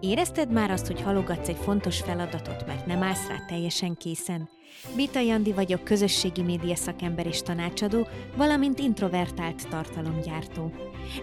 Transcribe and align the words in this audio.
Érezted 0.00 0.52
már 0.52 0.70
azt, 0.70 0.86
hogy 0.86 1.00
halogatsz 1.00 1.48
egy 1.48 1.56
fontos 1.56 2.00
feladatot, 2.00 2.66
mert 2.66 2.86
nem 2.86 3.02
állsz 3.02 3.28
rá 3.28 3.44
teljesen 3.46 3.94
készen? 3.94 4.48
Bita 4.96 5.20
Jandi 5.20 5.52
vagyok, 5.52 5.84
közösségi 5.84 6.42
média 6.42 6.74
szakember 6.74 7.26
és 7.26 7.42
tanácsadó, 7.42 8.06
valamint 8.36 8.78
introvertált 8.78 9.68
tartalomgyártó. 9.68 10.72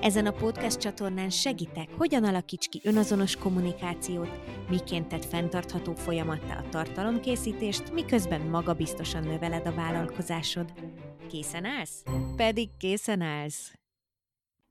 Ezen 0.02 0.26
a 0.26 0.32
podcast 0.32 0.80
csatornán 0.80 1.30
segítek, 1.30 1.90
hogyan 1.98 2.24
alakíts 2.24 2.68
ki 2.68 2.82
önazonos 2.84 3.36
kommunikációt, 3.36 4.40
miként 4.70 5.08
tett 5.08 5.26
fenntartható 5.26 5.94
folyamattá 5.94 6.58
a 6.58 6.70
tartalomkészítést, 6.70 7.92
miközben 7.92 8.42
magabiztosan 8.42 9.24
növeled 9.24 9.68
a 9.68 9.74
vállalkozásod. 9.74 10.74
Készen 11.30 11.66
állsz? 11.66 12.04
Pedig 12.36 12.70
készen 12.78 13.22
állsz! 13.22 13.83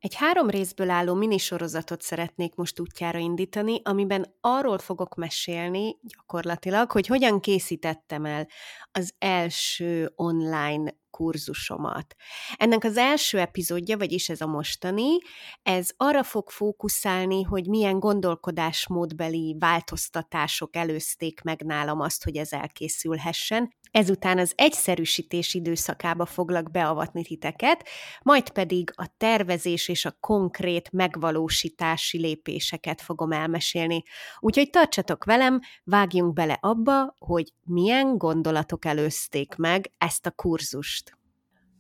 Egy 0.03 0.15
három 0.15 0.51
részből 0.51 0.91
álló 0.91 1.15
minisorozatot 1.15 2.03
szeretnék 2.03 2.55
most 2.55 2.81
útjára 2.81 3.19
indítani, 3.19 3.81
amiben 3.85 4.37
arról 4.41 4.79
fogok 4.79 5.15
mesélni 5.15 5.97
gyakorlatilag, 6.03 6.91
hogy 6.91 7.07
hogyan 7.07 7.41
készítettem 7.41 8.25
el 8.25 8.49
az 8.93 9.15
első 9.19 10.13
online 10.15 10.95
kurzusomat. 11.13 12.15
Ennek 12.57 12.85
az 12.85 12.97
első 12.97 13.39
epizódja, 13.39 13.97
vagyis 13.97 14.29
ez 14.29 14.41
a 14.41 14.47
mostani, 14.47 15.19
ez 15.63 15.91
arra 15.97 16.23
fog 16.23 16.51
fókuszálni, 16.51 17.43
hogy 17.43 17.67
milyen 17.67 17.99
gondolkodásmódbeli 17.99 19.57
változtatások 19.59 20.77
előzték 20.77 21.43
meg 21.43 21.61
nálam 21.65 22.01
azt, 22.01 22.25
hogy 22.25 22.37
ez 22.37 22.53
elkészülhessen. 22.53 23.73
Ezután 23.91 24.39
az 24.39 24.53
egyszerűsítés 24.57 25.55
időszakába 25.55 26.27
foglak 26.27 26.71
beavatni 26.71 27.23
titeket, 27.23 27.89
majd 28.23 28.51
pedig 28.51 28.93
a 28.97 29.15
tervezés 29.17 29.89
és 29.89 30.05
a 30.05 30.17
konkrét 30.21 30.93
megvalósítási 30.93 32.19
lépéseket 32.19 33.01
fogom 33.01 33.33
elmesélni. 33.33 34.03
Úgyhogy 34.39 34.71
tartsatok 34.71 35.25
velem, 35.25 35.61
vágjunk 35.85 36.33
bele 36.33 36.59
abba, 36.61 37.15
hogy 37.19 37.53
milyen 37.65 38.19
gondolatok 38.19 38.85
előzték 38.85 39.57
meg 39.57 39.93
ezt 39.99 40.27
a 40.27 40.31
kurzust 40.31 41.12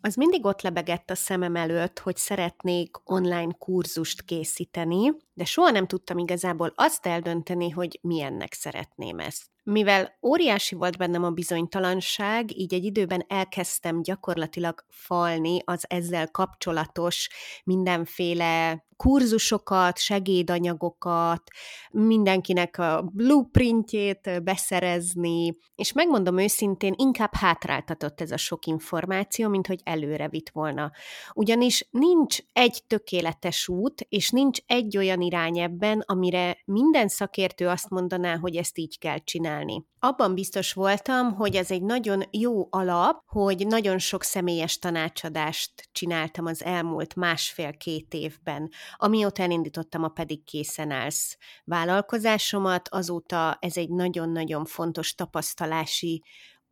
az 0.04 0.14
mindig 0.14 0.44
ott 0.44 0.62
lebegett 0.62 1.10
a 1.10 1.14
szemem 1.14 1.56
előtt, 1.56 1.98
hogy 1.98 2.16
szeretnék 2.16 2.96
online 3.04 3.52
kurzust 3.58 4.22
készíteni, 4.22 5.12
de 5.34 5.44
soha 5.44 5.70
nem 5.70 5.86
tudtam 5.86 6.18
igazából 6.18 6.72
azt 6.74 7.06
eldönteni, 7.06 7.70
hogy 7.70 7.98
milyennek 8.02 8.52
szeretném 8.52 9.18
ezt. 9.18 9.51
Mivel 9.64 10.18
óriási 10.22 10.74
volt 10.74 10.96
bennem 10.96 11.24
a 11.24 11.30
bizonytalanság, 11.30 12.58
így 12.58 12.74
egy 12.74 12.84
időben 12.84 13.24
elkezdtem 13.28 14.02
gyakorlatilag 14.02 14.84
falni 14.88 15.58
az 15.64 15.84
ezzel 15.88 16.30
kapcsolatos 16.30 17.28
mindenféle 17.64 18.84
kurzusokat, 19.02 19.98
segédanyagokat, 19.98 21.42
mindenkinek 21.90 22.78
a 22.78 23.10
blueprintjét 23.12 24.42
beszerezni, 24.42 25.56
és 25.74 25.92
megmondom 25.92 26.38
őszintén, 26.38 26.94
inkább 26.96 27.34
hátráltatott 27.34 28.20
ez 28.20 28.30
a 28.30 28.36
sok 28.36 28.66
információ, 28.66 29.48
mint 29.48 29.66
hogy 29.66 29.80
előre 29.84 30.28
vitt 30.28 30.50
volna. 30.50 30.92
Ugyanis 31.32 31.88
nincs 31.90 32.38
egy 32.52 32.82
tökéletes 32.86 33.68
út, 33.68 34.06
és 34.08 34.30
nincs 34.30 34.58
egy 34.66 34.96
olyan 34.96 35.20
irány 35.20 35.58
ebben, 35.58 36.02
amire 36.06 36.58
minden 36.64 37.08
szakértő 37.08 37.68
azt 37.68 37.90
mondaná, 37.90 38.36
hogy 38.36 38.56
ezt 38.56 38.78
így 38.78 38.98
kell 38.98 39.18
csinálni. 39.18 39.51
Abban 39.98 40.34
biztos 40.34 40.72
voltam, 40.72 41.32
hogy 41.34 41.56
ez 41.56 41.70
egy 41.70 41.82
nagyon 41.82 42.22
jó 42.30 42.66
alap, 42.70 43.22
hogy 43.26 43.66
nagyon 43.66 43.98
sok 43.98 44.22
személyes 44.22 44.78
tanácsadást 44.78 45.88
csináltam 45.92 46.46
az 46.46 46.64
elmúlt 46.64 47.14
másfél-két 47.14 48.14
évben. 48.14 48.70
Amióta 48.96 49.42
elindítottam 49.42 50.02
a 50.02 50.08
Pedig 50.08 50.44
készen 50.44 50.90
állsz 50.90 51.36
vállalkozásomat, 51.64 52.88
azóta 52.88 53.56
ez 53.60 53.76
egy 53.76 53.90
nagyon-nagyon 53.90 54.64
fontos 54.64 55.14
tapasztalási 55.14 56.22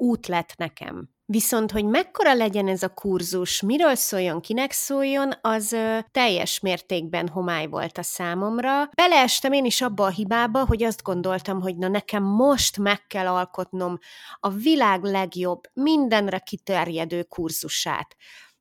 út 0.01 0.27
lett 0.27 0.57
nekem. 0.57 1.09
Viszont, 1.25 1.71
hogy 1.71 1.85
mekkora 1.85 2.35
legyen 2.35 2.69
ez 2.69 2.83
a 2.83 2.95
kurzus, 2.95 3.61
miről 3.61 3.95
szóljon, 3.95 4.41
kinek 4.41 4.73
szóljon, 4.73 5.33
az 5.41 5.73
ö, 5.73 5.99
teljes 6.11 6.61
mértékben 6.61 7.29
homály 7.29 7.67
volt 7.67 7.99
a 7.99 8.03
számomra. 8.03 8.89
Beleestem 8.95 9.53
én 9.53 9.65
is 9.65 9.81
abba 9.81 10.05
a 10.05 10.11
hibába, 10.11 10.67
hogy 10.67 10.83
azt 10.83 11.03
gondoltam, 11.03 11.61
hogy 11.61 11.77
na 11.77 11.89
nekem 11.89 12.23
most 12.23 12.79
meg 12.79 13.07
kell 13.07 13.27
alkotnom 13.27 13.99
a 14.41 14.49
világ 14.49 15.03
legjobb, 15.03 15.61
mindenre 15.73 16.39
kiterjedő 16.39 17.23
kurzusát 17.23 18.17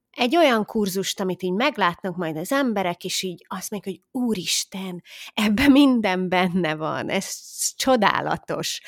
egy 0.10 0.36
olyan 0.36 0.66
kurzust, 0.66 1.20
amit 1.20 1.44
így 1.44 1.54
meglátnak 1.54 2.16
majd 2.16 2.38
az 2.38 2.52
emberek, 2.52 3.04
és 3.04 3.24
így 3.24 3.46
azt 3.48 3.72
mondják, 3.72 3.96
hogy 3.96 4.22
úristen, 4.22 5.04
ebben 5.34 5.72
minden 5.72 6.30
benne 6.30 6.76
van, 6.76 7.10
ez 7.10 7.30
csodálatos. 7.76 8.82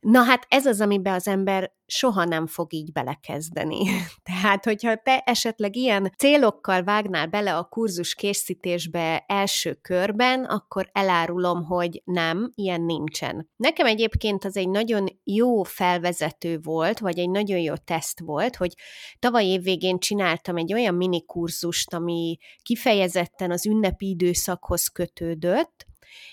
Na 0.00 0.22
hát 0.22 0.46
ez 0.48 0.66
az, 0.66 0.80
amiben 0.80 1.14
az 1.14 1.28
ember 1.28 1.72
soha 1.86 2.24
nem 2.24 2.46
fog 2.46 2.72
így 2.72 2.92
belekezdeni. 2.92 3.84
Tehát, 4.30 4.64
hogyha 4.64 4.96
te 4.96 5.18
esetleg 5.18 5.76
ilyen 5.76 6.12
célokkal 6.18 6.82
vágnál 6.82 7.26
bele 7.26 7.56
a 7.56 7.64
kurzus 7.64 8.14
készítésbe 8.14 9.24
első 9.26 9.74
körben, 9.74 10.44
akkor 10.44 10.90
elárulom, 10.92 11.64
hogy 11.64 12.02
nem, 12.04 12.52
ilyen 12.54 12.82
nincsen. 12.82 13.50
Nekem 13.56 13.86
egyébként 13.86 14.44
az 14.44 14.56
egy 14.56 14.68
nagyon 14.68 15.06
jó 15.24 15.62
felvezető 15.62 16.58
volt, 16.62 16.98
vagy 16.98 17.18
egy 17.18 17.30
nagyon 17.30 17.58
jó 17.58 17.74
teszt 17.76 18.20
volt, 18.20 18.56
hogy 18.56 18.74
tavaly 19.18 19.44
évvégén 19.44 19.98
csináltam 19.98 20.56
egy 20.56 20.72
olyan 20.72 20.94
mini 20.94 21.24
kurzust, 21.24 21.94
ami 21.94 22.38
kifejezetten 22.62 23.50
az 23.50 23.66
ünnepi 23.66 24.08
időszakhoz 24.08 24.88
kötődött, 24.88 25.86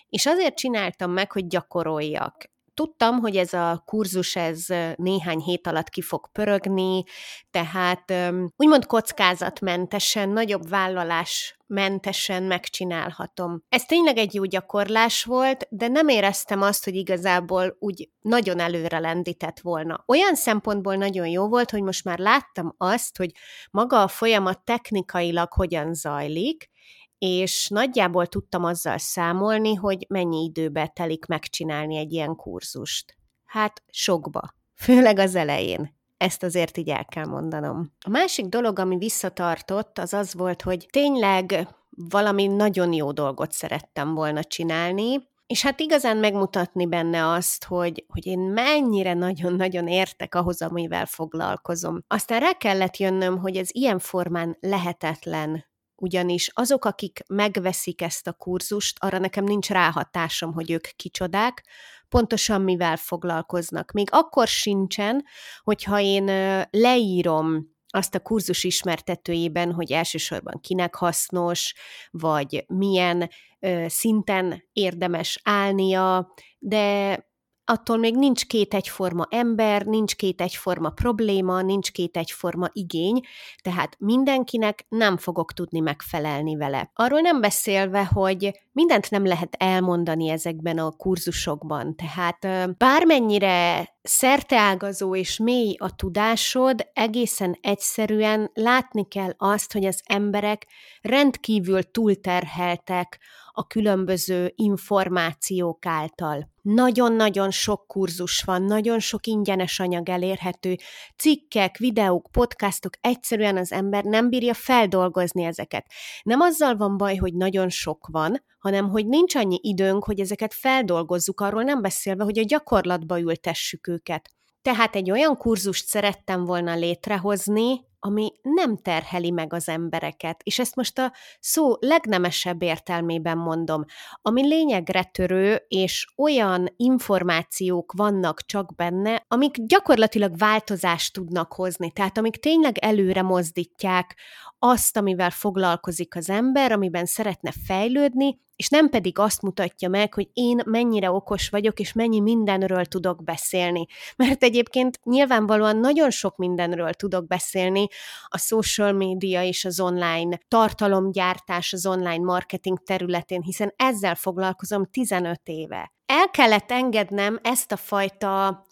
és 0.10 0.26
azért 0.26 0.56
csináltam 0.56 1.12
meg, 1.12 1.32
hogy 1.32 1.48
gyakoroljak 1.48 2.54
tudtam, 2.76 3.20
hogy 3.20 3.36
ez 3.36 3.54
a 3.54 3.84
kurzus 3.86 4.36
ez 4.36 4.66
néhány 4.96 5.40
hét 5.40 5.68
alatt 5.68 5.90
ki 5.90 6.02
fog 6.02 6.32
pörögni, 6.32 7.04
tehát 7.52 8.14
úgymond 8.56 8.86
kockázatmentesen, 8.86 10.30
nagyobb 10.30 10.70
vállalás 10.70 11.58
mentesen 11.68 12.44
megcsinálhatom. 12.44 13.64
Ez 13.70 13.86
tényleg 13.86 14.18
egy 14.18 14.34
jó 14.34 14.44
gyakorlás 14.44 15.24
volt, 15.24 15.68
de 15.70 15.88
nem 15.88 16.08
éreztem 16.08 16.62
azt, 16.62 16.84
hogy 16.84 16.96
igazából 16.96 17.76
úgy 17.80 18.10
nagyon 18.22 18.60
előre 18.60 19.00
lendített 19.00 19.60
volna. 19.60 20.04
Olyan 20.08 20.36
szempontból 20.36 20.96
nagyon 20.96 21.28
jó 21.28 21.48
volt, 21.48 21.72
hogy 21.72 21.82
most 21.82 22.04
már 22.04 22.20
láttam 22.20 22.76
azt, 22.78 23.18
hogy 23.18 23.32
maga 23.72 24.02
a 24.02 24.08
folyamat 24.08 24.64
technikailag 24.64 25.54
hogyan 25.54 25.94
zajlik, 25.94 26.70
és 27.18 27.68
nagyjából 27.70 28.28
tudtam 28.28 28.64
azzal 28.64 28.98
számolni, 28.98 29.74
hogy 29.74 30.06
mennyi 30.10 30.44
időbe 30.44 30.88
telik 30.88 31.26
megcsinálni 31.26 31.98
egy 31.98 32.12
ilyen 32.12 32.36
kurzust. 32.36 33.18
Hát 33.46 33.84
sokba, 33.90 34.56
főleg 34.76 35.20
az 35.20 35.36
elején. 35.36 35.94
Ezt 36.18 36.44
azért 36.44 36.78
így 36.78 36.90
el 36.90 37.06
kell 37.06 37.26
mondanom. 37.26 37.92
A 38.06 38.10
másik 38.10 38.46
dolog, 38.46 38.80
ami 38.80 38.98
visszatartott, 38.98 39.98
az 39.98 40.14
az 40.14 40.34
volt, 40.34 40.62
hogy 40.62 40.86
tényleg 40.90 41.68
valami 41.90 42.48
nagyon 42.48 42.94
jó 42.94 43.12
dolgot 43.12 43.52
szerettem 43.52 44.14
volna 44.14 44.44
csinálni, 44.44 45.34
és 45.48 45.62
hát 45.62 45.80
igazán 45.80 46.18
megmutatni 46.18 46.86
benne 46.86 47.28
azt, 47.28 47.66
hogy, 47.66 48.06
hogy 48.08 48.26
én 48.26 48.40
mennyire 48.40 49.14
nagyon-nagyon 49.14 49.88
értek 49.88 50.36
ahhoz, 50.36 50.62
amivel 50.62 51.06
foglalkozom. 51.06 52.04
Aztán 52.08 52.40
rá 52.40 52.52
kellett 52.52 52.98
jönnöm, 52.98 53.38
hogy 53.38 53.56
ez 53.58 53.70
ilyen 53.72 54.00
formán 54.00 54.58
lehetetlen 54.60 55.66
ugyanis 56.06 56.50
azok, 56.54 56.86
akik 56.86 57.20
megveszik 57.28 58.02
ezt 58.02 58.28
a 58.28 58.34
kurzust, 58.34 58.98
arra 59.00 59.18
nekem 59.18 59.44
nincs 59.44 59.70
ráhatásom, 59.70 60.54
hogy 60.54 60.72
ők 60.72 60.88
kicsodák, 60.96 61.64
pontosan 62.10 62.62
mivel 62.62 62.98
foglalkoznak. 62.98 63.92
Még 63.92 64.08
akkor 64.12 64.48
sincsen, 64.48 65.26
hogyha 65.64 66.00
én 66.00 66.26
leírom 66.72 67.74
azt 67.88 68.16
a 68.16 68.20
kurzus 68.20 68.64
ismertetőjében, 68.64 69.72
hogy 69.72 69.92
elsősorban 69.92 70.60
kinek 70.62 70.96
hasznos, 70.96 71.74
vagy 72.12 72.66
milyen 72.68 73.30
ö, 73.60 73.86
szinten 73.88 74.64
érdemes 74.74 75.40
állnia, 75.44 76.34
de 76.60 77.18
attól 77.66 77.98
még 77.98 78.16
nincs 78.16 78.46
két 78.46 78.74
egyforma 78.74 79.28
ember, 79.30 79.86
nincs 79.86 80.16
két 80.16 80.42
egyforma 80.42 80.90
probléma, 80.90 81.62
nincs 81.62 81.92
két 81.92 82.18
egyforma 82.18 82.68
igény, 82.72 83.20
tehát 83.62 83.96
mindenkinek 84.00 84.86
nem 84.90 85.18
fogok 85.18 85.54
tudni 85.54 85.80
megfelelni 85.80 86.56
vele. 86.56 86.92
Arról 86.94 87.20
nem 87.20 87.42
beszélve, 87.42 88.06
hogy 88.06 88.52
mindent 88.72 89.10
nem 89.12 89.26
lehet 89.26 89.56
elmondani 89.60 90.30
ezekben 90.30 90.78
a 90.78 90.92
kurzusokban, 90.92 91.96
tehát 91.96 92.48
bármennyire 92.78 93.90
szerteágazó 94.02 95.16
és 95.16 95.38
mély 95.38 95.76
a 95.78 95.96
tudásod, 95.96 96.88
egészen 96.94 97.58
egyszerűen 97.62 98.52
látni 98.54 99.08
kell 99.08 99.34
azt, 99.38 99.74
hogy 99.74 99.86
az 99.86 100.02
emberek 100.06 100.68
rendkívül 101.02 101.84
túlterheltek 101.92 103.20
a 103.56 103.68
különböző 103.68 104.52
információk 104.56 105.86
által. 105.86 106.50
Nagyon-nagyon 106.62 107.52
sok 107.52 107.88
kurzus 107.88 108.42
van, 108.42 108.64
nagyon 108.64 109.00
sok 109.00 109.28
ingyenes 109.28 109.80
anyag 109.80 110.10
elérhető, 110.10 110.76
cikkek, 111.18 111.78
videók, 111.78 112.28
podcastok, 112.32 112.94
egyszerűen 113.02 113.58
az 113.58 113.72
ember 113.72 114.04
nem 114.04 114.30
bírja 114.30 114.54
feldolgozni 114.54 115.44
ezeket. 115.44 115.86
Nem 116.24 116.40
azzal 116.40 116.76
van 116.76 116.98
baj, 116.98 117.16
hogy 117.16 117.34
nagyon 117.34 117.70
sok 117.70 118.08
van, 118.12 118.44
hanem 118.60 118.90
hogy 118.90 119.08
nincs 119.08 119.36
annyi 119.36 119.60
időnk, 119.62 120.04
hogy 120.04 120.20
ezeket 120.20 120.54
feldolgozzuk, 120.54 121.42
arról 121.42 121.64
nem 121.64 121.82
beszélve, 121.82 122.24
hogy 122.24 122.40
a 122.40 122.44
gyakorlatba 122.44 123.20
ültessük 123.20 123.88
őket. 123.88 124.30
Tehát 124.62 124.96
egy 124.96 125.12
olyan 125.12 125.38
kurzust 125.38 125.88
szerettem 125.88 126.46
volna 126.46 126.76
létrehozni, 126.76 127.86
ami 128.00 128.32
nem 128.42 128.78
terheli 128.78 129.32
meg 129.32 129.54
az 129.54 129.70
embereket. 129.70 130.42
És 130.44 130.60
ezt 130.60 130.76
most 130.76 131.00
a 131.00 131.14
szó 131.40 131.76
legnemesebb 131.80 132.62
értelmében 132.62 133.38
mondom, 133.38 133.86
ami 134.22 134.48
lényegre 134.48 135.04
törő, 135.04 135.66
és 135.68 136.08
olyan 136.16 136.74
információk 136.78 137.94
vannak 137.98 138.46
csak 138.46 138.76
benne, 138.76 139.26
amik 139.28 139.56
gyakorlatilag 139.66 140.38
változást 140.38 141.14
tudnak 141.14 141.54
hozni, 141.54 141.92
tehát 141.92 142.18
amik 142.18 142.36
tényleg 142.36 142.78
előre 142.78 143.22
mozdítják 143.22 144.16
azt, 144.60 144.98
amivel 144.98 145.30
foglalkozik 145.30 146.16
az 146.16 146.30
ember, 146.30 146.72
amiben 146.72 147.06
szeretne 147.06 147.52
fejlődni, 147.66 148.44
és 148.56 148.70
nem 148.70 148.90
pedig 148.90 149.20
azt 149.20 149.42
mutatja 149.42 149.90
meg, 149.90 150.14
hogy 150.14 150.30
én 150.34 150.62
mennyire 150.66 151.12
okos 151.12 151.50
vagyok, 151.50 151.80
és 151.80 151.94
mennyi 151.94 152.20
mindenről 152.20 152.86
tudok 152.86 153.24
beszélni. 153.24 153.86
Mert 154.16 154.44
egyébként 154.44 155.00
nyilvánvalóan 155.04 155.78
nagyon 155.78 156.10
sok 156.10 156.38
mindenről 156.38 156.94
tudok 156.94 157.28
beszélni, 157.28 157.88
a 158.28 158.38
social 158.38 158.92
media 158.92 159.44
és 159.44 159.66
az 159.66 159.80
online 159.80 160.40
tartalomgyártás, 160.48 161.74
az 161.74 161.86
online 161.86 162.24
marketing 162.24 162.84
területén, 162.84 163.42
hiszen 163.42 163.74
ezzel 163.76 164.16
foglalkozom 164.16 164.86
15 164.86 165.42
éve. 165.44 165.94
El 166.06 166.30
kellett 166.30 166.72
engednem 166.72 167.40
ezt 167.44 167.72
a 167.72 167.76
fajta, 167.76 168.66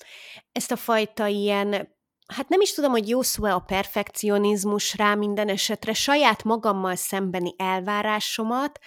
ezt 0.52 0.72
a 0.72 0.76
fajta 0.76 1.28
ilyen 1.28 1.93
hát 2.36 2.50
nem 2.50 2.62
is 2.62 2.74
tudom, 2.74 2.92
hogy 2.92 3.10
jó 3.10 3.22
szó 3.22 3.44
a 3.44 3.60
perfekcionizmus 3.60 4.96
rá 4.96 5.16
minden 5.16 5.50
esetre, 5.50 5.94
saját 5.94 6.44
magammal 6.44 6.96
szembeni 6.96 7.54
elvárásomat, 7.58 8.80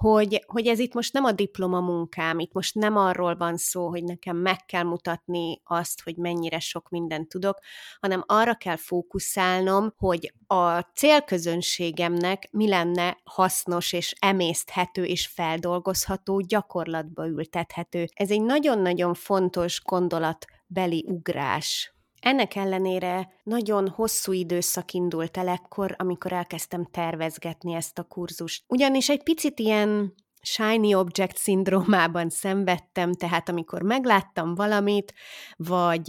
hogy, 0.00 0.44
hogy 0.46 0.66
ez 0.66 0.78
itt 0.78 0.94
most 0.94 1.12
nem 1.12 1.24
a 1.24 1.32
diploma 1.32 1.80
munkám, 1.80 2.38
itt 2.38 2.52
most 2.52 2.74
nem 2.74 2.96
arról 2.96 3.36
van 3.36 3.56
szó, 3.56 3.88
hogy 3.88 4.04
nekem 4.04 4.36
meg 4.36 4.64
kell 4.66 4.82
mutatni 4.82 5.60
azt, 5.64 6.02
hogy 6.02 6.16
mennyire 6.16 6.58
sok 6.58 6.88
mindent 6.88 7.28
tudok, 7.28 7.58
hanem 8.00 8.24
arra 8.26 8.54
kell 8.54 8.76
fókuszálnom, 8.76 9.94
hogy 9.96 10.32
a 10.46 10.78
célközönségemnek 10.80 12.48
mi 12.50 12.68
lenne 12.68 13.18
hasznos 13.24 13.92
és 13.92 14.14
emészthető 14.18 15.04
és 15.04 15.26
feldolgozható, 15.26 16.40
gyakorlatba 16.40 17.26
ültethető. 17.26 18.06
Ez 18.14 18.30
egy 18.30 18.42
nagyon-nagyon 18.42 19.14
fontos 19.14 19.82
gondolatbeli 19.84 21.04
ugrás. 21.08 21.94
Ennek 22.20 22.54
ellenére 22.54 23.28
nagyon 23.42 23.88
hosszú 23.88 24.32
időszak 24.32 24.92
indult 24.92 25.36
el 25.36 25.48
ekkor, 25.48 25.94
amikor 25.98 26.32
elkezdtem 26.32 26.84
tervezgetni 26.90 27.74
ezt 27.74 27.98
a 27.98 28.02
kurzust. 28.02 28.64
Ugyanis 28.68 29.08
egy 29.08 29.22
picit 29.22 29.58
ilyen 29.58 30.14
shiny 30.42 30.94
object 30.94 31.36
szindrómában 31.36 32.30
szenvedtem, 32.30 33.12
tehát 33.12 33.48
amikor 33.48 33.82
megláttam 33.82 34.54
valamit, 34.54 35.14
vagy 35.56 36.08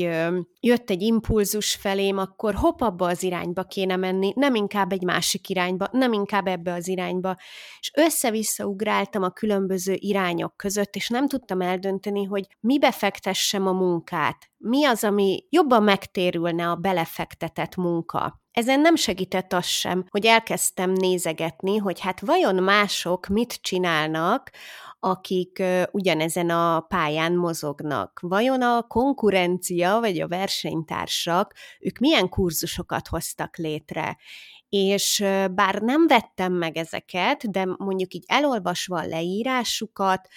jött 0.60 0.90
egy 0.90 1.02
impulzus 1.02 1.76
felém, 1.76 2.18
akkor 2.18 2.54
hopp, 2.54 2.82
abba 2.82 3.08
az 3.08 3.24
irányba 3.24 3.64
kéne 3.64 3.96
menni, 3.96 4.32
nem 4.36 4.56
inkább 4.56 4.92
egy 4.92 5.04
másik 5.04 5.50
irányba, 5.50 5.88
nem 5.92 6.14
inkább 6.14 6.48
ebbe 6.48 6.74
az 6.74 6.88
irányba, 6.88 7.38
és 7.80 7.92
össze-vissza 7.96 8.66
ugráltam 8.66 9.24
a 9.24 9.30
különböző 9.30 9.94
irányok 9.98 10.58
között, 10.58 10.96
és 10.96 11.10
nem 11.10 11.28
tudtam 11.28 11.62
eldönteni, 11.62 12.24
hogy 12.24 12.48
mibe 12.60 12.92
fektessem 12.92 13.68
a 13.68 13.72
munkát, 13.72 14.51
mi 14.62 14.86
az, 14.86 15.04
ami 15.04 15.46
jobban 15.50 15.84
megtérülne 15.84 16.70
a 16.70 16.76
belefektetett 16.76 17.76
munka. 17.76 18.42
Ezen 18.52 18.80
nem 18.80 18.96
segített 18.96 19.54
az 19.54 19.66
sem, 19.66 20.06
hogy 20.10 20.26
elkezdtem 20.26 20.92
nézegetni, 20.92 21.78
hogy 21.78 22.00
hát 22.00 22.20
vajon 22.20 22.56
mások 22.56 23.28
mit 23.28 23.54
csinálnak, 23.62 24.52
akik 25.00 25.64
ugyanezen 25.92 26.50
a 26.50 26.80
pályán 26.80 27.34
mozognak. 27.34 28.20
Vajon 28.22 28.62
a 28.62 28.82
konkurencia 28.88 30.00
vagy 30.00 30.20
a 30.20 30.28
versenytársak, 30.28 31.54
ők 31.80 31.98
milyen 31.98 32.30
kurzusokat 32.30 33.08
hoztak 33.08 33.58
létre? 33.58 34.18
És 34.70 35.24
bár 35.52 35.82
nem 35.82 36.08
vettem 36.08 36.54
meg 36.54 36.78
ezeket, 36.78 37.52
de 37.52 37.66
mondjuk 37.78 38.14
így 38.14 38.24
elolvasva 38.28 39.00
a 39.00 39.08
leírásukat, 39.08 40.28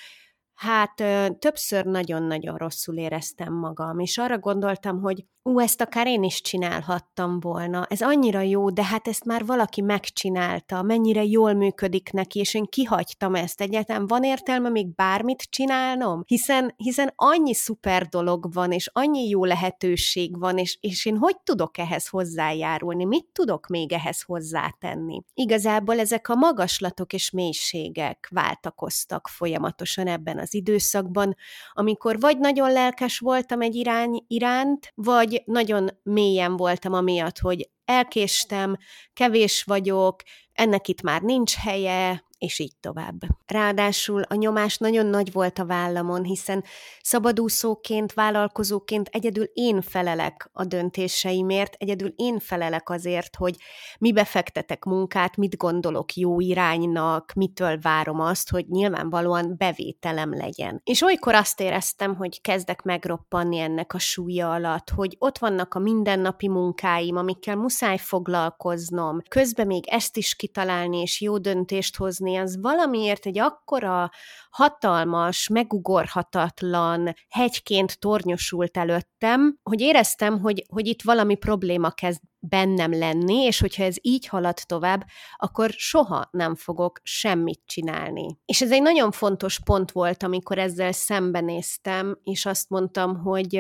hát 0.55 0.95
többször 1.39 1.85
nagyon-nagyon 1.85 2.57
rosszul 2.57 2.97
éreztem 2.97 3.53
magam, 3.53 3.99
és 3.99 4.19
arra 4.19 4.39
gondoltam, 4.39 5.01
hogy 5.01 5.25
ú, 5.45 5.61
ezt 5.61 5.81
akár 5.81 6.07
én 6.07 6.23
is 6.23 6.41
csinálhattam 6.41 7.41
volna, 7.41 7.87
ez 7.91 8.01
annyira 8.01 8.41
jó, 8.41 8.71
de 8.71 8.85
hát 8.85 9.09
ezt 9.09 9.25
már 9.25 9.47
valaki 9.47 9.81
megcsinálta, 9.81 10.83
mennyire 10.83 11.25
jól 11.25 11.53
működik 11.53 12.13
neki, 12.13 12.39
és 12.39 12.55
én 12.55 12.65
kihagytam 12.65 13.35
ezt. 13.35 13.61
Egyáltalán, 13.61 14.07
van 14.07 14.25
értelme 14.25 14.69
még 14.69 14.95
bármit 14.95 15.43
csinálnom? 15.43 16.23
Hiszen, 16.27 16.75
hiszen 16.77 17.13
annyi 17.17 17.55
szuper 17.55 18.07
dolog 18.09 18.53
van, 18.53 18.73
és 18.73 18.91
annyi 18.93 19.29
jó 19.29 19.45
lehetőség 19.45 20.39
van, 20.39 20.59
és, 20.59 20.79
és 20.81 21.05
én 21.07 21.17
hogy 21.17 21.37
tudok 21.45 21.79
ehhez 21.79 22.09
hozzájárulni, 22.09 23.05
mit 23.05 23.27
tudok 23.33 23.67
még 23.67 23.93
ehhez 23.93 24.23
hozzátenni? 24.23 25.23
Igazából 25.35 25.99
ezek 25.99 26.29
a 26.29 26.35
magaslatok 26.35 27.13
és 27.13 27.31
mélységek 27.31 28.29
váltakoztak 28.31 29.29
folyamatosan 29.29 30.07
ebben 30.07 30.39
az 30.39 30.55
időszakban, 30.55 31.37
amikor 31.73 32.21
vagy 32.21 32.39
nagyon 32.39 32.73
lelkes 32.73 33.19
voltam 33.19 33.61
egy 33.61 33.75
irány 33.75 34.25
iránt, 34.27 34.93
vagy 34.95 35.34
nagyon 35.45 35.89
mélyen 36.03 36.57
voltam 36.57 36.93
amiatt, 36.93 37.39
hogy 37.39 37.71
elkéstem, 37.85 38.77
kevés 39.13 39.63
vagyok, 39.63 40.23
ennek 40.53 40.89
itt 40.89 41.03
már 41.03 41.23
nincs 41.23 41.55
helye, 41.55 42.24
és 42.39 42.59
így 42.59 42.73
tovább. 42.81 43.21
Ráadásul 43.47 44.23
a 44.23 44.35
nyomás 44.35 44.79
nagyon 44.79 45.07
nagy 45.07 45.33
volt 45.33 45.59
a 45.59 45.65
vállamon, 45.65 46.25
hiszen 46.25 46.65
szabadúszóként, 47.03 48.13
vállalkozóként 48.13 49.09
egyedül 49.13 49.45
én 49.53 49.81
felelek 49.81 50.51
a 50.53 50.65
döntéseimért, 50.65 51.75
egyedül 51.79 52.13
én 52.17 52.39
felelek 52.39 52.91
azért, 52.91 53.37
hogy 53.37 53.57
mi 53.99 54.13
befektetek 54.13 54.85
munkát, 54.85 55.37
mit 55.37 55.57
gondolok 55.57 56.15
jó 56.15 56.41
iránynak, 56.41 57.33
mitől 57.33 57.79
várom 57.79 58.21
azt, 58.21 58.51
hogy 58.51 58.65
nyilvánvalóan 58.69 59.55
bevételem 59.57 60.35
legyen. 60.35 60.81
És 60.85 61.03
olykor 61.03 61.35
azt 61.35 61.61
éreztem, 61.61 62.17
hogy 62.17 62.41
kezdek 62.41 62.83
megroppanni 62.83 63.59
ennek 63.59 63.95
a 63.95 63.99
súlya 63.99 64.53
alatt, 64.53 64.91
hogy 64.91 65.17
ott 65.19 65.39
vannak 65.39 65.75
a 65.75 65.79
mindennapi 65.79 66.49
munkáim, 66.49 67.17
amikkel 67.17 67.57
muszáj 67.57 67.99
foglalkoznom, 67.99 69.23
közben 69.29 69.67
még 69.67 69.87
ezt 69.87 70.17
is 70.17 70.35
kitalálni 70.35 71.01
és 71.01 71.21
jó 71.21 71.39
döntést 71.39 71.97
hozni, 71.97 72.24
az 72.29 72.61
valamiért 72.61 73.27
egy 73.27 73.39
akkora 73.39 74.11
hatalmas, 74.51 75.49
megugorhatatlan 75.49 77.15
hegyként 77.29 77.99
tornyosult 77.99 78.77
előttem, 78.77 79.59
hogy 79.63 79.81
éreztem, 79.81 80.41
hogy, 80.41 80.65
hogy 80.69 80.87
itt 80.87 81.03
valami 81.03 81.35
probléma 81.35 81.91
kezd 81.91 82.21
bennem 82.49 82.93
lenni, 82.99 83.35
és 83.35 83.61
hogyha 83.61 83.83
ez 83.83 83.97
így 84.01 84.27
halad 84.27 84.59
tovább, 84.67 85.05
akkor 85.37 85.71
soha 85.71 86.29
nem 86.31 86.55
fogok 86.55 87.01
semmit 87.03 87.61
csinálni. 87.67 88.39
És 88.45 88.63
ez 88.63 88.73
egy 88.73 88.83
nagyon 88.83 89.11
fontos 89.11 89.61
pont 89.61 89.93
volt, 89.93 90.23
amikor 90.23 90.59
ezzel 90.59 90.93
szembenéztem, 90.93 92.19
és 92.23 92.47
azt 92.47 92.69
mondtam, 92.69 93.17
hogy 93.17 93.55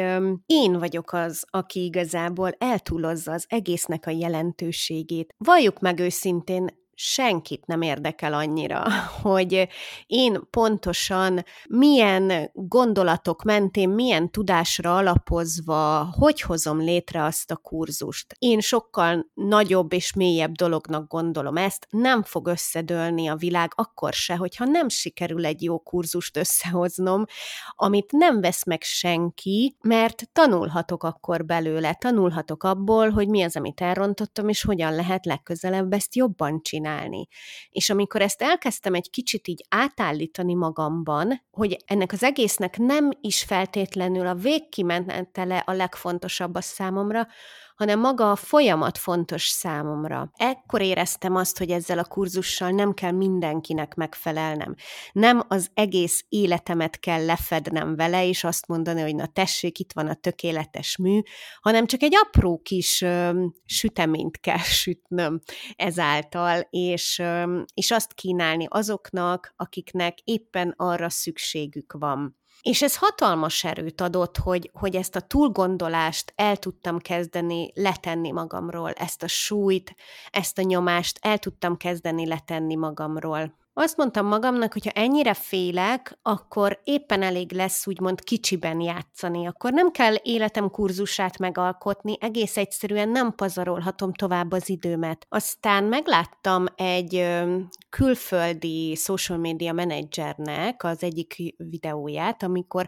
én 0.46 0.78
vagyok 0.78 1.12
az, 1.12 1.44
aki 1.50 1.84
igazából 1.84 2.50
eltúlozza 2.58 3.32
az 3.32 3.44
egésznek 3.48 4.06
a 4.06 4.10
jelentőségét. 4.10 5.34
Valljuk 5.36 5.80
meg 5.80 5.98
őszintén, 5.98 6.82
senkit 6.96 7.66
nem 7.66 7.82
érdekel 7.82 8.32
annyira, 8.32 8.84
hogy 9.22 9.68
én 10.06 10.40
pontosan 10.50 11.44
milyen 11.68 12.50
gondolatok 12.52 13.42
mentén, 13.42 13.88
milyen 13.88 14.30
tudásra 14.30 14.96
alapozva, 14.96 16.08
hogy 16.18 16.40
hozom 16.40 16.80
létre 16.80 17.24
azt 17.24 17.50
a 17.50 17.56
kurzust. 17.56 18.34
Én 18.38 18.60
sokkal 18.60 19.26
nagyobb 19.34 19.92
és 19.92 20.12
mélyebb 20.12 20.52
dolognak 20.52 21.08
gondolom 21.08 21.56
ezt, 21.56 21.86
nem 21.90 22.22
fog 22.22 22.46
összedőlni 22.46 23.26
a 23.28 23.36
világ 23.36 23.72
akkor 23.76 24.12
se, 24.12 24.36
hogyha 24.36 24.64
nem 24.64 24.88
sikerül 24.88 25.46
egy 25.46 25.62
jó 25.62 25.78
kurzust 25.78 26.36
összehoznom, 26.36 27.24
amit 27.70 28.12
nem 28.12 28.40
vesz 28.40 28.64
meg 28.64 28.82
senki, 28.82 29.76
mert 29.80 30.28
tanulhatok 30.32 31.02
akkor 31.02 31.44
belőle, 31.44 31.94
tanulhatok 31.94 32.62
abból, 32.62 33.10
hogy 33.10 33.28
mi 33.28 33.42
az, 33.42 33.56
amit 33.56 33.80
elrontottam, 33.80 34.48
és 34.48 34.62
hogyan 34.62 34.94
lehet 34.94 35.24
legközelebb 35.24 35.92
ezt 35.92 36.14
jobban 36.14 36.62
csinálni 36.62 36.83
csinálni. 36.84 37.28
És 37.70 37.90
amikor 37.90 38.20
ezt 38.20 38.42
elkezdtem 38.42 38.94
egy 38.94 39.10
kicsit 39.10 39.48
így 39.48 39.64
átállítani 39.68 40.54
magamban, 40.54 41.42
hogy 41.50 41.76
ennek 41.86 42.12
az 42.12 42.22
egésznek 42.22 42.78
nem 42.78 43.10
is 43.20 43.42
feltétlenül 43.42 44.26
a 44.26 44.34
végkimenetele 44.34 45.58
a 45.58 45.72
legfontosabb 45.72 46.54
a 46.54 46.60
számomra, 46.60 47.26
hanem 47.74 48.00
maga 48.00 48.30
a 48.30 48.36
folyamat 48.36 48.98
fontos 48.98 49.46
számomra. 49.46 50.30
Ekkor 50.36 50.82
éreztem 50.82 51.36
azt, 51.36 51.58
hogy 51.58 51.70
ezzel 51.70 51.98
a 51.98 52.04
kurzussal 52.04 52.70
nem 52.70 52.92
kell 52.92 53.10
mindenkinek 53.10 53.94
megfelelnem. 53.94 54.74
Nem 55.12 55.42
az 55.48 55.70
egész 55.74 56.24
életemet 56.28 56.98
kell 56.98 57.24
lefednem 57.24 57.96
vele, 57.96 58.26
és 58.26 58.44
azt 58.44 58.66
mondani, 58.66 59.00
hogy 59.00 59.14
na 59.14 59.26
tessék, 59.26 59.78
itt 59.78 59.92
van 59.92 60.06
a 60.06 60.14
tökéletes 60.14 60.96
mű, 60.96 61.20
hanem 61.60 61.86
csak 61.86 62.02
egy 62.02 62.16
apró 62.16 62.60
kis 62.62 63.00
ö, 63.00 63.44
süteményt 63.64 64.40
kell 64.40 64.62
sütnöm 64.82 65.40
ezáltal, 65.76 66.66
és, 66.70 67.18
ö, 67.18 67.60
és 67.74 67.90
azt 67.90 68.14
kínálni 68.14 68.66
azoknak, 68.68 69.54
akiknek 69.56 70.18
éppen 70.24 70.74
arra 70.76 71.10
szükségük 71.10 71.92
van. 71.98 72.42
És 72.64 72.82
ez 72.82 72.96
hatalmas 72.96 73.64
erőt 73.64 74.00
adott, 74.00 74.36
hogy, 74.36 74.70
hogy 74.72 74.96
ezt 74.96 75.16
a 75.16 75.20
túlgondolást 75.20 76.32
el 76.36 76.56
tudtam 76.56 76.98
kezdeni 76.98 77.72
letenni 77.74 78.30
magamról, 78.30 78.90
ezt 78.90 79.22
a 79.22 79.28
súlyt, 79.28 79.94
ezt 80.30 80.58
a 80.58 80.62
nyomást 80.62 81.18
el 81.20 81.38
tudtam 81.38 81.76
kezdeni 81.76 82.26
letenni 82.26 82.74
magamról. 82.74 83.54
Azt 83.76 83.96
mondtam 83.96 84.26
magamnak, 84.26 84.72
hogy 84.72 84.84
ha 84.84 84.90
ennyire 84.90 85.34
félek, 85.34 86.18
akkor 86.22 86.80
éppen 86.84 87.22
elég 87.22 87.52
lesz 87.52 87.86
úgymond 87.86 88.20
kicsiben 88.20 88.80
játszani. 88.80 89.46
Akkor 89.46 89.72
nem 89.72 89.90
kell 89.90 90.14
életem 90.22 90.70
kurzusát 90.70 91.38
megalkotni, 91.38 92.16
egész 92.20 92.56
egyszerűen 92.56 93.08
nem 93.08 93.34
pazarolhatom 93.34 94.12
tovább 94.12 94.52
az 94.52 94.68
időmet. 94.68 95.26
Aztán 95.28 95.84
megláttam 95.84 96.64
egy 96.76 97.28
külföldi 97.90 98.94
social 98.94 99.38
media 99.38 99.72
menedzsernek 99.72 100.84
az 100.84 101.02
egyik 101.02 101.54
videóját, 101.56 102.42
amikor 102.42 102.86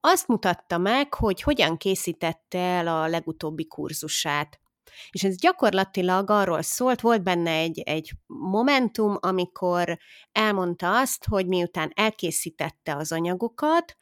azt 0.00 0.28
mutatta 0.28 0.78
meg, 0.78 1.14
hogy 1.14 1.42
hogyan 1.42 1.76
készítette 1.76 2.58
el 2.58 2.88
a 2.88 3.06
legutóbbi 3.06 3.66
kurzusát. 3.66 4.61
És 5.10 5.24
ez 5.24 5.36
gyakorlatilag 5.38 6.30
arról 6.30 6.62
szólt, 6.62 7.00
volt 7.00 7.22
benne 7.22 7.50
egy, 7.50 7.80
egy 7.80 8.12
momentum, 8.26 9.16
amikor 9.20 9.98
elmondta 10.32 10.98
azt, 10.98 11.26
hogy 11.26 11.46
miután 11.46 11.92
elkészítette 11.94 12.96
az 12.96 13.12
anyagokat, 13.12 13.96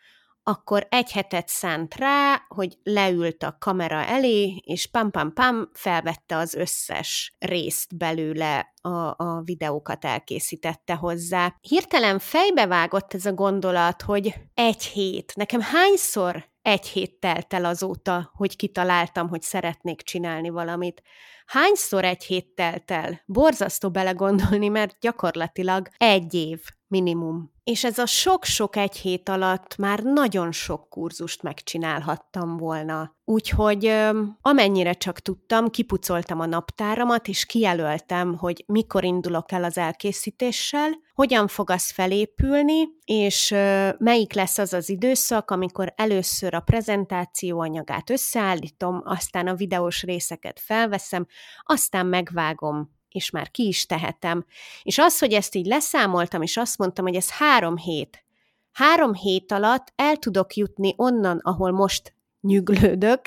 akkor 0.51 0.87
egy 0.91 1.13
hetet 1.13 1.49
szánt 1.49 1.95
rá, 1.95 2.45
hogy 2.49 2.79
leült 2.83 3.43
a 3.43 3.57
kamera 3.59 4.05
elé, 4.05 4.61
és 4.65 4.87
pam-pam-pam 4.87 5.71
felvette 5.73 6.37
az 6.37 6.55
összes 6.55 7.35
részt 7.39 7.97
belőle, 7.97 8.73
a, 8.83 9.15
a 9.17 9.41
videókat 9.45 10.05
elkészítette 10.05 10.95
hozzá. 10.95 11.55
Hirtelen 11.61 12.19
fejbevágott 12.19 13.15
ez 13.15 13.27
a 13.27 13.33
gondolat, 13.33 14.03
hogy 14.03 14.35
egy 14.55 14.85
hét. 14.85 15.33
Nekem 15.37 15.61
hányszor 15.61 16.49
egy 16.63 16.87
hét 16.87 17.21
telt 17.21 17.55
el 17.55 17.65
azóta, 17.65 18.31
hogy 18.35 18.57
kitaláltam, 18.57 19.29
hogy 19.29 19.43
szeretnék 19.43 20.03
csinálni 20.03 20.49
valamit. 20.49 21.03
Hányszor 21.47 22.05
egy 22.05 22.25
hét 22.25 22.47
telt 22.55 22.91
el? 22.91 23.23
Borzasztó 23.27 23.91
belegondolni, 23.91 24.69
mert 24.69 24.97
gyakorlatilag 25.01 25.89
egy 25.97 26.35
év 26.35 26.61
minimum. 26.91 27.53
És 27.65 27.85
ez 27.85 27.99
a 27.99 28.07
sok-sok 28.07 28.77
egy 28.77 28.97
hét 28.97 29.29
alatt 29.29 29.77
már 29.77 30.03
nagyon 30.03 30.53
sok 30.53 30.89
kurzust 30.89 31.43
megcsinálhattam 31.43 32.57
volna. 32.57 33.17
Úgyhogy 33.25 33.93
amennyire 34.41 34.93
csak 34.93 35.21
tudtam, 35.21 35.69
kipucoltam 35.69 36.41
a 36.41 36.47
naptáramat, 36.47 37.29
és 37.29 37.47
kijelöltem, 37.47 38.37
hogy 38.37 38.65
mikor 38.67 39.05
indulok 39.05 39.53
el 39.53 39.65
az 39.65 39.79
elkészítéssel, 39.79 40.91
hogyan 41.15 41.47
fog 41.47 41.71
az 41.71 41.91
felépülni, 41.91 42.89
és 43.05 43.55
melyik 43.99 44.33
lesz 44.33 44.59
az 44.59 44.73
az 44.73 44.89
időszak, 44.89 45.51
amikor 45.51 45.93
először 45.97 46.55
a 46.55 46.61
prezentáció 46.61 47.61
anyagát 47.61 48.11
összeállítom, 48.11 49.03
aztán 49.05 49.47
a 49.47 49.55
videós 49.55 50.03
részeket 50.03 50.61
felveszem, 50.61 51.27
aztán 51.63 52.07
megvágom 52.07 52.99
és 53.15 53.31
már 53.31 53.51
ki 53.51 53.67
is 53.67 53.87
tehetem. 53.87 54.45
És 54.83 54.99
az, 54.99 55.19
hogy 55.19 55.33
ezt 55.33 55.55
így 55.55 55.67
leszámoltam, 55.67 56.43
és 56.43 56.57
azt 56.57 56.79
mondtam, 56.79 57.05
hogy 57.05 57.15
ez 57.15 57.31
három 57.31 57.77
hét. 57.77 58.25
Három 58.73 59.15
hét 59.15 59.53
alatt 59.53 59.93
el 59.97 60.17
tudok 60.17 60.55
jutni 60.55 60.95
onnan, 60.97 61.39
ahol 61.43 61.71
most 61.71 62.15
nyüglődök, 62.41 63.21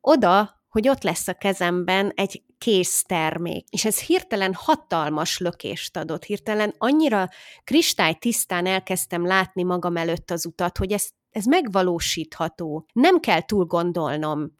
oda, 0.00 0.58
hogy 0.68 0.88
ott 0.88 1.02
lesz 1.02 1.28
a 1.28 1.32
kezemben 1.32 2.12
egy 2.14 2.42
kész 2.58 3.02
termék. 3.02 3.68
És 3.68 3.84
ez 3.84 4.00
hirtelen 4.00 4.54
hatalmas 4.54 5.38
lökést 5.38 5.96
adott, 5.96 6.24
hirtelen 6.24 6.74
annyira 6.78 7.28
kristálytisztán 7.64 8.66
elkezdtem 8.66 9.26
látni 9.26 9.62
magam 9.62 9.96
előtt 9.96 10.30
az 10.30 10.46
utat, 10.46 10.78
hogy 10.78 10.92
ez, 10.92 11.08
ez 11.30 11.44
megvalósítható. 11.44 12.86
Nem 12.92 13.20
kell 13.20 13.40
túl 13.40 13.64
gondolnom 13.64 14.54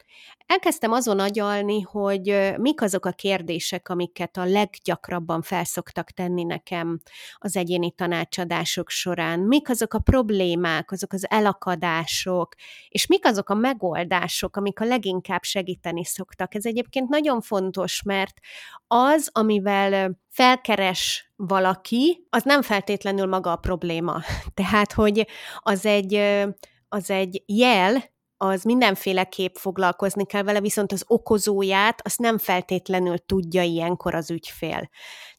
elkezdtem 0.49 0.93
azon 0.93 1.19
agyalni, 1.19 1.81
hogy 1.81 2.55
mik 2.57 2.83
azok 2.83 3.07
a 3.07 3.11
kérdések, 3.11 3.88
amiket 3.88 4.37
a 4.37 4.45
leggyakrabban 4.45 5.43
felszoktak 5.43 6.11
tenni 6.11 6.45
nekem 6.45 7.00
az 7.38 7.57
egyéni 7.57 7.93
tanácsadások 7.93 8.88
során, 8.88 9.40
mik 9.40 9.69
azok 9.69 9.95
a 9.95 9.99
problémák, 9.99 10.90
azok 10.90 11.12
az 11.12 11.26
elakadások, 11.31 12.55
és 12.88 13.07
mik 13.07 13.26
azok 13.26 13.50
a 13.50 13.55
megoldások, 13.55 14.57
amik 14.57 14.81
a 14.81 14.85
leginkább 14.85 15.43
segíteni 15.43 16.05
szoktak. 16.05 16.55
Ez 16.55 16.67
egyébként 16.67 17.09
nagyon 17.09 17.40
fontos, 17.40 18.02
mert 18.02 18.40
az, 18.87 19.31
amivel 19.33 20.19
felkeres 20.28 21.33
valaki, 21.37 22.26
az 22.31 22.43
nem 22.43 22.62
feltétlenül 22.62 23.26
maga 23.26 23.52
a 23.52 23.57
probléma. 23.57 24.21
Tehát, 24.55 24.93
hogy 24.93 25.26
az 25.59 25.87
egy, 25.87 26.14
az 26.88 27.11
egy 27.11 27.43
jel, 27.47 28.17
az 28.38 28.62
mindenféleképp 28.62 29.54
foglalkozni 29.54 30.26
kell 30.26 30.42
vele, 30.42 30.61
viszont 30.61 30.92
az 30.92 31.04
okozóját 31.07 32.00
azt 32.04 32.18
nem 32.18 32.38
feltétlenül 32.38 33.18
tudja 33.18 33.62
ilyenkor 33.62 34.14
az 34.14 34.30
ügyfél. 34.30 34.90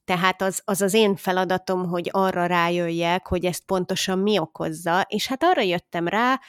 Tehát 0.03 0.41
az, 0.41 0.61
az 0.65 0.81
az 0.81 0.93
én 0.93 1.15
feladatom, 1.15 1.87
hogy 1.87 2.09
arra 2.11 2.45
rájöjjek, 2.45 3.27
hogy 3.27 3.45
ezt 3.45 3.65
pontosan 3.65 4.19
mi 4.19 4.39
okozza, 4.39 5.05
és 5.07 5.27
hát 5.27 5.43
arra 5.43 5.61
jöttem 5.61 6.07
rá, 6.07 6.39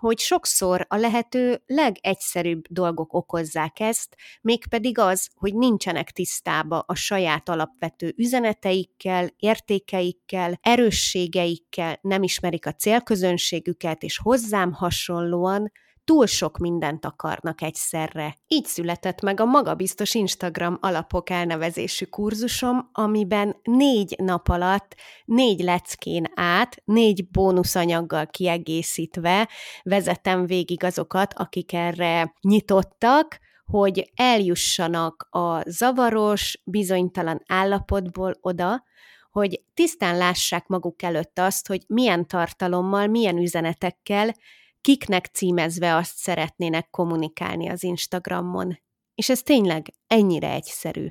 hogy 0.00 0.18
sokszor 0.18 0.86
a 0.88 0.96
lehető 0.96 1.62
legegyszerűbb 1.66 2.64
dolgok 2.68 3.12
okozzák 3.12 3.80
ezt, 3.80 4.16
mégpedig 4.40 4.98
az, 4.98 5.28
hogy 5.34 5.54
nincsenek 5.54 6.10
tisztába 6.10 6.78
a 6.86 6.94
saját 6.94 7.48
alapvető 7.48 8.14
üzeneteikkel, 8.16 9.28
értékeikkel, 9.36 10.58
erősségeikkel, 10.62 11.98
nem 12.02 12.22
ismerik 12.22 12.66
a 12.66 12.72
célközönségüket, 12.72 14.02
és 14.02 14.18
hozzám 14.18 14.72
hasonlóan 14.72 15.72
túl 16.10 16.26
sok 16.26 16.58
mindent 16.58 17.04
akarnak 17.04 17.62
egyszerre. 17.62 18.36
Így 18.46 18.64
született 18.64 19.20
meg 19.20 19.40
a 19.40 19.44
magabiztos 19.44 20.14
Instagram 20.14 20.78
alapok 20.80 21.30
elnevezésű 21.30 22.04
kurzusom, 22.04 22.88
amiben 22.92 23.56
négy 23.62 24.14
nap 24.18 24.48
alatt, 24.48 24.96
négy 25.24 25.60
leckén 25.60 26.24
át, 26.34 26.82
négy 26.84 27.28
bónuszanyaggal 27.28 28.26
kiegészítve 28.26 29.48
vezetem 29.82 30.46
végig 30.46 30.84
azokat, 30.84 31.34
akik 31.34 31.72
erre 31.72 32.34
nyitottak, 32.40 33.38
hogy 33.64 34.10
eljussanak 34.14 35.28
a 35.30 35.70
zavaros, 35.70 36.60
bizonytalan 36.64 37.42
állapotból 37.46 38.36
oda, 38.40 38.84
hogy 39.30 39.62
tisztán 39.74 40.16
lássák 40.16 40.66
maguk 40.66 41.02
előtt 41.02 41.38
azt, 41.38 41.66
hogy 41.66 41.82
milyen 41.86 42.26
tartalommal, 42.26 43.06
milyen 43.06 43.38
üzenetekkel 43.38 44.34
kiknek 44.80 45.26
címezve 45.26 45.96
azt 45.96 46.16
szeretnének 46.16 46.90
kommunikálni 46.90 47.68
az 47.68 47.82
Instagramon. 47.82 48.78
És 49.14 49.28
ez 49.28 49.42
tényleg 49.42 49.94
ennyire 50.06 50.52
egyszerű. 50.52 51.08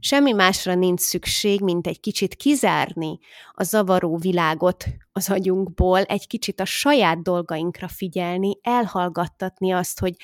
Semmi 0.00 0.32
másra 0.32 0.74
nincs 0.74 1.00
szükség, 1.00 1.60
mint 1.60 1.86
egy 1.86 2.00
kicsit 2.00 2.34
kizárni 2.34 3.18
a 3.52 3.62
zavaró 3.62 4.16
világot 4.16 4.84
az 5.12 5.30
agyunkból, 5.30 6.02
egy 6.02 6.26
kicsit 6.26 6.60
a 6.60 6.64
saját 6.64 7.22
dolgainkra 7.22 7.88
figyelni, 7.88 8.58
elhallgattatni 8.62 9.72
azt, 9.72 10.00
hogy 10.00 10.14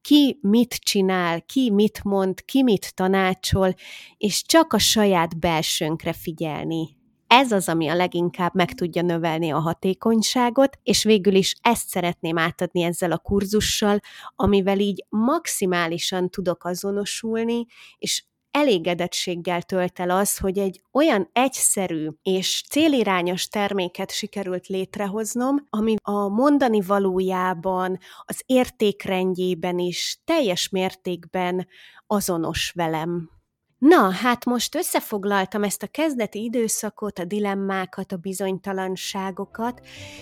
ki 0.00 0.38
mit 0.42 0.74
csinál, 0.74 1.42
ki 1.42 1.70
mit 1.70 2.04
mond, 2.04 2.44
ki 2.44 2.62
mit 2.62 2.94
tanácsol, 2.94 3.74
és 4.16 4.42
csak 4.42 4.72
a 4.72 4.78
saját 4.78 5.38
belsőnkre 5.38 6.12
figyelni, 6.12 6.99
ez 7.30 7.52
az, 7.52 7.68
ami 7.68 7.88
a 7.88 7.94
leginkább 7.94 8.54
meg 8.54 8.72
tudja 8.72 9.02
növelni 9.02 9.50
a 9.50 9.58
hatékonyságot, 9.58 10.78
és 10.82 11.04
végül 11.04 11.34
is 11.34 11.54
ezt 11.62 11.88
szeretném 11.88 12.38
átadni 12.38 12.82
ezzel 12.82 13.12
a 13.12 13.18
kurzussal, 13.18 14.00
amivel 14.36 14.78
így 14.78 15.04
maximálisan 15.08 16.30
tudok 16.30 16.64
azonosulni, 16.64 17.66
és 17.98 18.24
elégedettséggel 18.50 19.62
tölt 19.62 19.98
el 19.98 20.10
az, 20.10 20.38
hogy 20.38 20.58
egy 20.58 20.82
olyan 20.92 21.28
egyszerű 21.32 22.08
és 22.22 22.62
célirányos 22.70 23.48
terméket 23.48 24.10
sikerült 24.10 24.66
létrehoznom, 24.66 25.66
ami 25.70 25.94
a 26.02 26.28
mondani 26.28 26.80
valójában, 26.80 27.98
az 28.24 28.42
értékrendjében 28.46 29.78
is 29.78 30.20
teljes 30.24 30.68
mértékben 30.68 31.66
azonos 32.06 32.72
velem. 32.74 33.39
Na, 33.80 34.10
hát 34.10 34.44
most 34.44 34.74
összefoglaltam 34.74 35.62
ezt 35.62 35.82
a 35.82 35.86
kezdeti 35.86 36.42
időszakot, 36.42 37.18
a 37.18 37.24
dilemmákat, 37.24 38.12
a 38.12 38.16
bizonytalanságokat, 38.16 39.80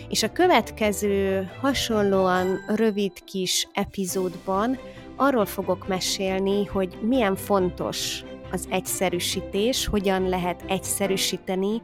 és 0.09 0.23
a 0.23 0.33
következő 0.33 1.51
hasonlóan 1.61 2.65
rövid 2.69 3.25
kis 3.25 3.69
epizódban 3.73 4.79
arról 5.17 5.47
fogok 5.47 5.89
mesélni, 5.89 6.65
hogy 6.65 6.99
milyen 7.01 7.37
fontos 7.37 8.23
az 8.51 8.67
egyszerűsítés, 8.71 9.87
hogyan 9.87 10.29
lehet 10.29 10.65
egyszerűsíteni, 10.67 11.83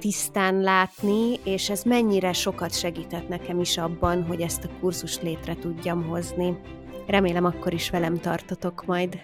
tisztán 0.00 0.60
látni, 0.60 1.40
és 1.44 1.70
ez 1.70 1.82
mennyire 1.82 2.32
sokat 2.32 2.78
segített 2.78 3.28
nekem 3.28 3.60
is 3.60 3.78
abban, 3.78 4.24
hogy 4.24 4.40
ezt 4.40 4.64
a 4.64 4.78
kurzust 4.80 5.22
létre 5.22 5.54
tudjam 5.54 6.06
hozni. 6.06 6.58
Remélem 7.06 7.44
akkor 7.44 7.72
is 7.72 7.90
velem 7.90 8.20
tartotok 8.20 8.84
majd. 8.86 9.18